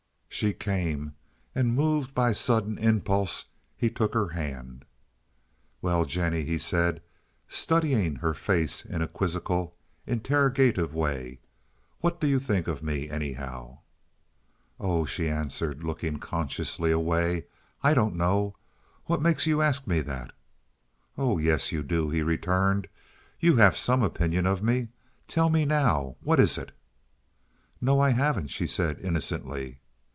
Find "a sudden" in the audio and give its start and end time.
2.31-2.77